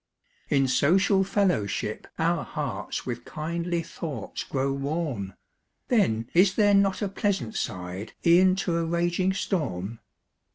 [0.49, 5.35] In social fellowship, our hearts With kindly thoughts grow warm;
[5.89, 9.99] Then is there not a pleasant side, E'en to a raging storm?